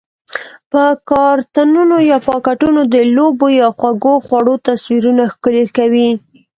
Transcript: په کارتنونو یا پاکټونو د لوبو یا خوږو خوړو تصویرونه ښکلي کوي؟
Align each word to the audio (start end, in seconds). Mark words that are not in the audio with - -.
په 0.71 0.83
کارتنونو 1.11 1.95
یا 2.11 2.17
پاکټونو 2.27 2.81
د 2.93 2.95
لوبو 3.15 3.47
یا 3.61 3.67
خوږو 3.77 4.15
خوړو 4.25 4.55
تصویرونه 4.67 5.23
ښکلي 5.33 5.65
کوي؟ 5.77 6.09